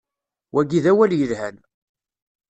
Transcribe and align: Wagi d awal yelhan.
Wagi 0.53 0.79
d 0.83 0.85
awal 0.91 1.11
yelhan. 1.19 1.55